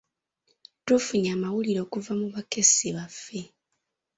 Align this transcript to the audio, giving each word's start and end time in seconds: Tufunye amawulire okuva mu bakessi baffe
Tufunye 0.85 1.29
amawulire 1.37 1.79
okuva 1.85 2.11
mu 2.19 2.27
bakessi 2.33 2.85
baffe 2.95 3.39